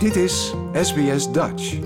Dit 0.00 0.16
is 0.16 0.54
SBS 0.72 1.32
Dutch. 1.32 1.78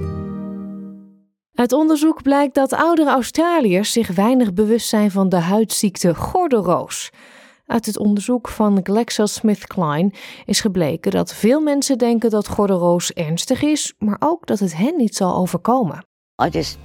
Uit 1.54 1.72
onderzoek 1.72 2.22
blijkt 2.22 2.54
dat 2.54 2.72
oudere 2.72 3.10
Australiërs 3.10 3.92
zich 3.92 4.14
weinig 4.14 4.52
bewust 4.52 4.88
zijn 4.88 5.10
van 5.10 5.29
de 5.29 5.37
huidziekte 5.37 6.14
gordelroos. 6.14 7.11
Uit 7.66 7.87
het 7.87 7.98
onderzoek 7.98 8.48
van 8.48 8.80
GlaxoSmithKline 8.82 10.12
is 10.45 10.61
gebleken 10.61 11.11
dat 11.11 11.35
veel 11.35 11.61
mensen 11.61 11.98
denken 11.98 12.30
dat 12.30 12.48
gordelroos 12.48 13.12
ernstig 13.12 13.62
is, 13.62 13.95
maar 13.98 14.17
ook 14.19 14.46
dat 14.46 14.59
het 14.59 14.77
hen 14.77 14.96
niet 14.96 15.17
zal 15.17 15.37
overkomen. 15.37 16.05
I 16.45 16.49
just 16.49 16.79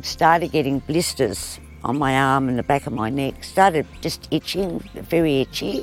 started 0.00 0.50
getting 0.50 0.84
blisters 0.84 1.58
on 1.82 1.98
my 1.98 2.14
arm 2.14 2.48
and 2.48 2.56
the 2.56 2.64
back 2.66 2.86
of 2.86 2.92
my 2.92 3.08
neck. 3.08 3.34
Started 3.40 3.86
just 4.00 4.26
itching, 4.28 4.82
very 5.08 5.40
itchy. 5.40 5.82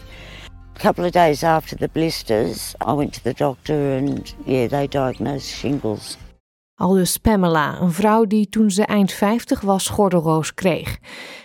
A 0.78 0.80
couple 0.80 1.05
of 1.05 1.12
days 1.12 1.44
after 1.44 1.78
the 1.78 1.89
blisters, 1.91 2.75
I 2.88 2.93
went 2.93 3.14
to 3.14 3.21
the 3.21 3.34
doctor 3.34 3.98
and 3.98 4.36
yeah, 4.46 4.70
they 4.70 4.88
diagnosed 4.88 5.48
shingles. 5.48 6.18
Aldus 6.75 7.18
Pamela, 7.18 7.82
een 7.82 7.92
vrouw 7.92 8.25
die 8.25 8.50
toen 8.50 8.71
ze 8.71 8.86
eind 8.86 9.11
50 9.11 9.61
was 9.61 9.87
gordelroos 9.87 10.54
kreeg. 10.54 10.98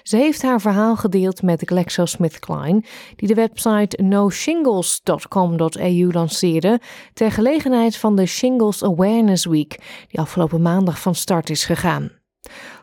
Ze 0.03 0.16
heeft 0.16 0.42
haar 0.42 0.61
verhaal 0.61 0.97
gedeeld 0.97 1.42
met 1.42 1.62
GlaxoSmithKline, 1.65 2.84
die 3.16 3.29
de 3.29 3.34
website 3.34 4.03
noshingles.com.au 4.03 6.12
lanceerde 6.12 6.80
ter 7.12 7.33
gelegenheid 7.33 7.97
van 7.97 8.17
de 8.17 8.27
Shingles 8.27 8.84
Awareness 8.84 9.45
Week, 9.45 9.78
die 10.09 10.20
afgelopen 10.20 10.62
maandag 10.62 11.01
van 11.01 11.14
start 11.14 11.51
is 11.51 11.64
gegaan. 11.64 12.11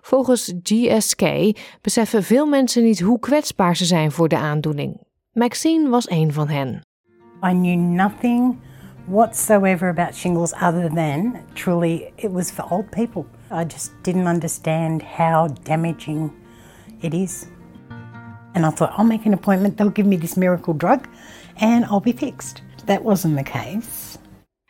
Volgens 0.02 0.54
GSK 0.64 1.22
beseffen 1.81 2.23
veel 2.23 2.45
mensen 2.45 2.84
niet 2.84 3.00
hoe 3.00 3.20
kwetsbaar 3.20 3.76
ze 3.76 3.86
zijn 3.86 4.12
voor 4.12 4.28
de 4.28 4.38
aandoening. 4.38 5.08
Maxine 5.36 5.90
was 5.90 6.10
een 6.10 6.34
van 6.34 6.48
hen. 6.48 6.82
I 7.44 7.54
knew 7.54 7.76
nothing 7.76 8.60
whatsoever 9.06 9.90
about 9.90 10.16
shingles 10.16 10.54
other 10.54 10.90
than 10.90 11.44
truly 11.54 12.12
it 12.18 12.32
was 12.32 12.52
for 12.52 12.66
old 12.72 12.92
people. 12.92 13.26
I 13.52 13.64
just 13.64 13.92
didn't 14.02 14.28
understand 14.28 15.03
how 15.03 15.48
damaging 15.64 16.31
it 17.02 17.14
is. 17.14 17.48
And 18.56 18.66
I 18.66 18.72
thought, 18.72 18.94
I'll 18.98 19.06
make 19.06 19.28
an 19.28 19.34
appointment, 19.34 19.78
they'll 19.78 19.92
give 19.92 20.08
me 20.08 20.18
this 20.18 20.36
miracle 20.36 20.73
drug, 20.73 21.08
and 21.58 21.86
I'll 21.86 22.00
be 22.00 22.12
fixed. 22.12 22.64
That 22.88 23.03
wasn't 23.03 23.36
the 23.36 23.44
case. 23.44 24.18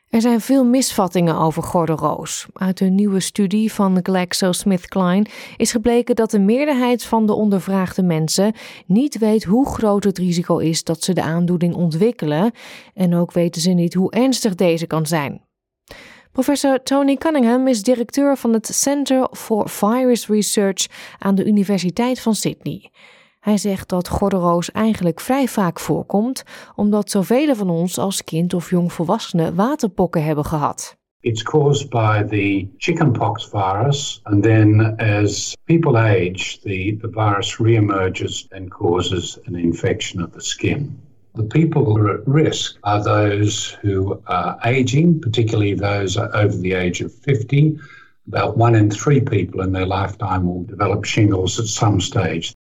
Er 0.09 0.21
zijn 0.21 0.41
veel 0.41 0.65
misvattingen 0.65 1.37
over 1.37 1.63
gordelroos. 1.63 2.45
Uit 2.53 2.79
een 2.79 2.95
nieuwe 2.95 3.19
studie 3.19 3.73
van 3.73 3.99
GlaxoSmithKline 4.03 5.25
is 5.57 5.71
gebleken 5.71 6.15
dat 6.15 6.31
de 6.31 6.39
meerderheid 6.39 7.03
van 7.03 7.25
de 7.25 7.33
ondervraagde 7.33 8.03
mensen 8.03 8.53
niet 8.85 9.17
weet 9.17 9.43
hoe 9.43 9.67
groot 9.67 10.03
het 10.03 10.17
risico 10.17 10.57
is 10.57 10.83
dat 10.83 11.03
ze 11.03 11.13
de 11.13 11.21
aandoening 11.21 11.75
ontwikkelen 11.75 12.51
en 12.93 13.15
ook 13.15 13.31
weten 13.31 13.61
ze 13.61 13.69
niet 13.69 13.93
hoe 13.93 14.11
ernstig 14.11 14.55
deze 14.55 14.87
kan 14.87 15.05
zijn. 15.05 15.41
Professor 16.31 16.83
Tony 16.83 17.15
Cunningham 17.15 17.67
is 17.67 17.83
directeur 17.83 18.37
van 18.37 18.53
het 18.53 18.67
Center 18.67 19.27
for 19.31 19.69
Virus 19.69 20.27
Research 20.27 20.87
aan 21.17 21.35
de 21.35 21.45
Universiteit 21.45 22.19
van 22.19 22.35
Sydney. 22.35 22.91
Hij 23.39 23.57
zegt 23.57 23.89
dat 23.89 24.07
gordelroos 24.07 24.71
eigenlijk 24.71 25.19
vrij 25.19 25.47
vaak 25.47 25.79
voorkomt, 25.79 26.43
omdat 26.75 27.09
zoveel 27.09 27.55
van 27.55 27.69
ons 27.69 27.97
als 27.97 28.23
kind 28.23 28.53
of 28.53 28.69
jongvolwassene 28.69 29.53
waterpokken 29.53 30.23
hebben 30.23 30.45
gehad. 30.45 30.97
It's 31.21 31.43
caused 31.43 31.89
by 31.89 32.23
the 32.29 32.67
chickenpox 32.77 33.49
virus, 33.49 34.19
and 34.23 34.43
then 34.43 34.95
as 34.97 35.57
people 35.63 35.97
age, 35.97 36.59
the, 36.61 36.97
the 37.01 37.09
virus 37.11 37.57
reemerges 37.57 38.47
and 38.49 38.69
causes 38.69 39.39
an 39.45 39.55
infection 39.55 40.23
of 40.23 40.31
the 40.31 40.41
skin. 40.41 40.97
The 41.33 41.43
people 41.43 41.83
who 41.83 41.97
are 41.97 42.13
at 42.13 42.27
risk 42.27 42.77
are 42.81 43.03
those 43.03 43.77
who 43.81 44.21
are 44.25 44.57
aging, 44.63 45.19
particularly 45.21 45.75
those 45.75 46.17
over 46.17 46.57
the 46.57 46.73
age 46.73 47.05
of 47.05 47.13
50. 47.13 47.77
About 48.27 48.57
one 48.57 48.75
in 48.75 48.89
three 48.89 49.21
people 49.21 49.61
in 49.61 49.71
their 49.71 49.85
lifetime 49.85 50.45
will 50.45 50.63
develop 50.63 51.05
shingles 51.05 51.59
at 51.59 51.65
some 51.65 51.99
stage. 51.99 52.53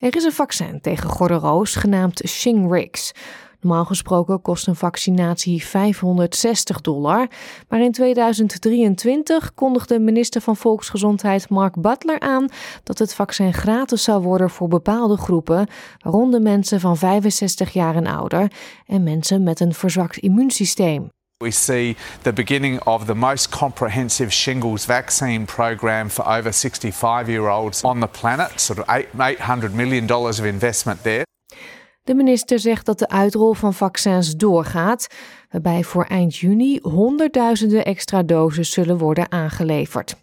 Er 0.00 0.16
is 0.16 0.24
een 0.24 0.32
vaccin 0.32 0.80
tegen 0.80 1.10
gordelroos 1.10 1.74
genaamd 1.74 2.22
Shingrix. 2.26 3.12
Normaal 3.60 3.84
gesproken 3.84 4.42
kost 4.42 4.66
een 4.66 4.76
vaccinatie 4.76 5.64
560 5.64 6.80
dollar, 6.80 7.28
maar 7.68 7.80
in 7.80 7.92
2023 7.92 9.54
kondigde 9.54 9.98
minister 9.98 10.40
van 10.40 10.56
Volksgezondheid 10.56 11.48
Mark 11.48 11.80
Butler 11.80 12.20
aan 12.20 12.48
dat 12.82 12.98
het 12.98 13.14
vaccin 13.14 13.54
gratis 13.54 14.02
zou 14.02 14.22
worden 14.22 14.50
voor 14.50 14.68
bepaalde 14.68 15.16
groepen, 15.16 15.66
waaronder 15.98 16.42
mensen 16.42 16.80
van 16.80 16.96
65 16.96 17.72
jaar 17.72 17.96
en 17.96 18.06
ouder 18.06 18.52
en 18.86 19.02
mensen 19.02 19.42
met 19.42 19.60
een 19.60 19.74
verzwakt 19.74 20.16
immuunsysteem. 20.16 21.08
We 21.42 21.50
see 21.50 21.96
the 22.22 22.32
beginning 22.32 22.82
of 22.82 23.06
the 23.06 23.14
most 23.14 23.50
comprehensive 23.50 24.30
shingles 24.30 24.84
vaccine 24.84 25.44
program 25.44 26.10
for 26.10 26.28
over 26.28 26.52
65 26.52 27.28
year 27.28 27.48
olds 27.48 27.82
on 27.82 28.00
the 28.00 28.06
planet, 28.06 28.60
sort 28.60 28.78
of 28.78 28.86
$800 28.86 29.72
million 29.72 30.10
of 30.10 30.44
investment 30.44 31.02
there. 31.02 31.24
De 32.02 32.14
minister 32.14 32.58
zegt 32.58 32.86
dat 32.86 32.98
de 32.98 33.08
uitrol 33.08 33.52
van 33.52 33.74
vaccins 33.74 34.36
doorgaat, 34.36 35.06
waarbij 35.50 35.84
voor 35.84 36.04
eind 36.04 36.36
juni 36.36 36.78
honderdduizenden 36.82 37.84
extra 37.84 38.22
doses 38.22 38.70
zullen 38.70 38.98
worden 38.98 39.32
aangeleverd. 39.32 40.14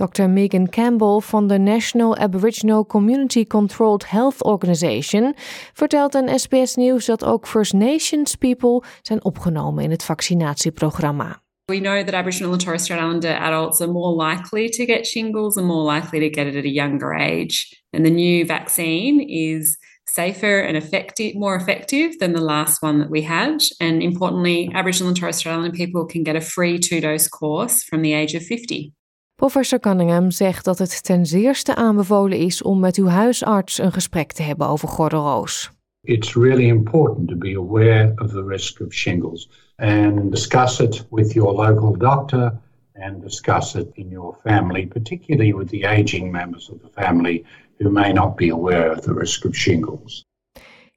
Dr. 0.00 0.28
Megan 0.28 0.68
Campbell 0.68 1.20
van 1.20 1.46
de 1.46 1.58
National 1.58 2.16
Aboriginal 2.16 2.86
Community 2.86 3.46
Controlled 3.46 4.10
Health 4.10 4.44
Organization 4.44 5.34
vertelt 5.72 6.14
aan 6.14 6.38
SBS 6.38 6.74
Nieuws 6.74 7.04
dat 7.04 7.24
ook 7.24 7.46
First 7.46 7.72
Nations 7.72 8.34
people 8.34 8.82
zijn 9.02 9.24
opgenomen 9.24 9.84
in 9.84 9.90
het 9.90 10.04
vaccinatieprogramma. 10.04 11.42
We 11.64 11.80
know 11.80 12.04
that 12.04 12.14
Aboriginal 12.14 12.52
and 12.52 12.64
Torres 12.64 12.82
Strait 12.82 13.00
Islander 13.00 13.36
adults 13.36 13.80
are 13.80 13.92
more 13.92 14.28
likely 14.28 14.68
to 14.68 14.84
get 14.84 15.06
shingles 15.06 15.56
and 15.56 15.66
more 15.66 15.94
likely 15.94 16.28
to 16.28 16.40
get 16.40 16.46
it 16.46 16.56
at 16.56 16.64
a 16.64 16.72
younger 16.72 17.14
age. 17.14 17.82
And 17.90 18.04
the 18.04 18.12
new 18.12 18.46
vaccine 18.46 19.28
is 19.28 19.78
safer 20.04 20.60
and 20.60 20.76
effective, 20.76 21.34
more 21.34 21.56
effective 21.56 22.18
than 22.18 22.32
the 22.32 22.44
last 22.44 22.82
one 22.82 22.98
that 22.98 23.10
we 23.10 23.22
had. 23.22 23.62
And 23.78 24.02
importantly, 24.02 24.70
Aboriginal 24.74 25.08
and 25.08 25.16
Torres 25.16 25.36
Strait 25.36 25.52
Islander 25.52 25.76
people 25.76 26.06
can 26.06 26.22
get 26.22 26.36
a 26.36 26.40
free 26.40 26.78
two-dose 26.78 27.28
course 27.28 27.82
from 27.82 28.02
the 28.02 28.14
age 28.14 28.34
of 28.34 28.42
50. 28.42 28.92
Professor 29.40 29.80
Cunningham 29.80 30.30
zegt 30.30 30.64
dat 30.64 30.78
het 30.78 31.04
ten 31.04 31.26
zeerste 31.26 31.74
aanbevolen 31.74 32.38
is 32.38 32.62
om 32.62 32.80
met 32.80 32.96
uw 32.96 33.06
huisarts 33.06 33.78
een 33.78 33.92
gesprek 33.92 34.32
te 34.32 34.42
hebben 34.42 34.66
over 34.66 34.88
gordelroos. 34.88 35.70
It's 36.02 36.34
really 36.34 36.68
important 36.68 37.28
to 37.28 37.36
be 37.36 37.56
aware 37.56 38.12
of 38.16 38.30
the 38.30 38.44
risk 38.46 38.80
of 38.80 38.92
shingles 38.92 39.50
and 39.76 40.30
discuss 40.30 40.80
it 40.80 41.06
with 41.10 41.32
your 41.32 41.52
local 41.52 41.96
doctor 41.98 42.52
and 42.94 43.22
discuss 43.22 43.74
it 43.74 43.86
in 43.92 44.08
your 44.08 44.36
family, 44.44 44.86
particularly 44.86 45.54
with 45.54 45.68
the 45.68 45.86
aging 45.86 46.30
members 46.30 46.70
of 46.70 46.78
the 46.80 47.02
family 47.02 47.44
who 47.78 47.90
may 47.90 48.12
not 48.12 48.36
be 48.36 48.50
aware 48.50 48.92
of 48.92 49.00
the 49.00 49.14
risk 49.14 49.44
of 49.44 49.56
shingles. 49.56 50.24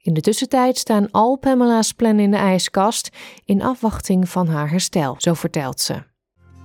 In 0.02 0.14
de 0.14 0.22
tussentijd 0.22 0.78
staan 0.78 1.12
al 1.12 1.38
Pamela's 1.38 1.94
plannen 1.94 2.24
in 2.24 2.32
de 2.32 2.38
ijskast 2.38 3.10
in 3.46 3.62
afwachting 3.62 4.30
van 4.30 4.48
haar 4.48 4.70
herstel, 4.70 5.16
zo 5.18 5.34
vertelt 5.34 5.80
ze. 5.80 5.94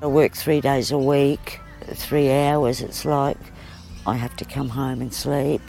I 0.03 0.07
work 0.07 0.33
three 0.33 0.61
days 0.61 0.93
a 0.93 0.99
week. 0.99 1.67
Three 1.95 2.31
hours, 2.31 2.81
it's 2.81 3.05
like 3.05 3.39
I 4.07 4.15
have 4.15 4.37
to 4.37 4.45
come 4.45 4.71
home 4.71 5.01
and 5.01 5.13
sleep. 5.13 5.61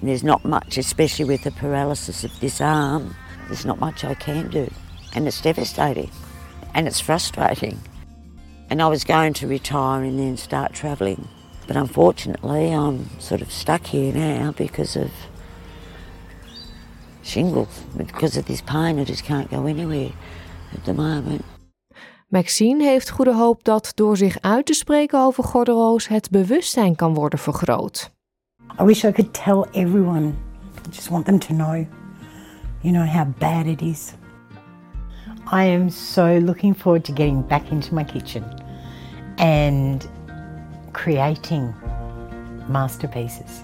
And 0.00 0.08
there's 0.08 0.24
not 0.24 0.44
much, 0.44 0.78
especially 0.78 1.24
with 1.26 1.42
the 1.44 1.50
paralysis 1.50 2.24
of 2.24 2.40
this 2.40 2.60
arm, 2.60 3.14
there's 3.48 3.66
not 3.66 3.80
much 3.80 4.04
I 4.04 4.14
can 4.14 4.48
do. 4.48 4.72
And 5.14 5.26
it's 5.26 5.40
devastating 5.40 6.10
and 6.74 6.86
it's 6.86 7.00
frustrating. 7.00 7.80
And 8.70 8.80
I 8.80 8.86
was 8.86 9.04
going 9.04 9.34
to 9.34 9.46
retire 9.46 10.04
and 10.04 10.18
then 10.18 10.36
start 10.36 10.72
travelling. 10.72 11.28
But 11.66 11.76
unfortunately, 11.76 12.70
I'm 12.70 13.20
sort 13.20 13.42
of 13.42 13.50
stuck 13.50 13.86
here 13.86 14.12
now 14.12 14.52
because 14.52 14.96
of 14.96 15.10
shingles. 17.22 17.84
Because 17.96 18.36
of 18.36 18.46
this 18.46 18.60
pain, 18.60 18.98
I 18.98 19.04
just 19.04 19.24
can't 19.24 19.50
go 19.50 19.66
anywhere 19.66 20.12
at 20.72 20.84
the 20.84 20.94
moment. 20.94 21.44
Maxine 22.30 22.84
heeft 22.84 23.10
goede 23.10 23.34
hoop 23.34 23.64
dat 23.64 23.92
door 23.94 24.16
zich 24.16 24.40
uit 24.40 24.66
te 24.66 24.72
spreken 24.72 25.20
over 25.20 25.44
gordelroos 25.44 26.08
het 26.08 26.30
bewustzijn 26.30 26.96
kan 26.96 27.14
worden 27.14 27.38
vergroot. 27.38 28.10
I 28.80 28.84
wish 28.84 29.04
I 29.04 29.12
could 29.12 29.34
tell 29.44 29.82
everyone. 29.82 30.26
I 30.26 30.90
just 30.90 31.08
want 31.08 31.24
them 31.24 31.38
to 31.38 31.54
know, 31.54 31.84
you 32.80 32.94
know, 32.94 33.06
how 33.06 33.26
bad 33.38 33.66
it 33.66 33.82
is. 33.82 34.12
I 35.52 35.64
am 35.64 35.88
so 35.88 36.38
looking 36.38 36.76
forward 36.76 37.04
to 37.04 37.12
getting 37.12 37.46
back 37.46 37.70
into 37.70 37.94
my 37.94 38.04
kitchen 38.04 38.44
and 39.36 40.08
creating 40.92 41.74
masterpieces. 42.68 43.62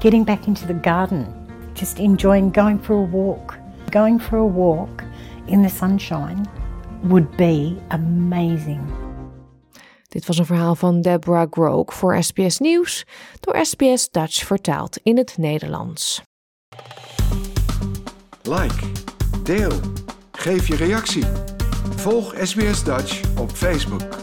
Getting 0.00 0.24
back 0.24 0.46
into 0.46 0.66
the 0.66 0.80
garden, 0.80 1.26
just 1.74 1.98
enjoying 1.98 2.52
going 2.52 2.82
for 2.82 2.96
a 2.96 3.06
walk. 3.10 3.58
Going 3.90 4.22
for 4.22 4.38
a 4.38 4.46
walk 4.46 5.04
in 5.46 5.62
the 5.62 5.70
sunshine 5.70 6.48
would 7.02 7.36
be 7.36 7.76
amazing. 7.88 8.80
Dit 10.08 10.26
was 10.26 10.38
een 10.38 10.46
verhaal 10.46 10.74
van 10.74 11.00
Deborah 11.00 11.46
Groke 11.50 11.94
voor 11.94 12.22
SBS 12.22 12.58
Nieuws, 12.58 13.06
door 13.40 13.66
SBS 13.66 14.08
Dutch 14.10 14.46
vertaald 14.46 14.98
in 15.02 15.16
het 15.16 15.36
Nederlands. 15.36 16.22
Like, 18.42 18.86
deel, 19.42 19.72
geef 20.32 20.68
je 20.68 20.76
reactie. 20.76 21.24
Volg 21.96 22.34
SBS 22.42 22.84
Dutch 22.84 23.38
op 23.38 23.50
Facebook. 23.50 24.21